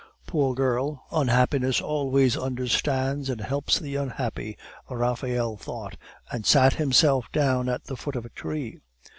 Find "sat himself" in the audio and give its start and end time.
6.43-7.31